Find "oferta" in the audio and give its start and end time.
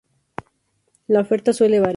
1.21-1.53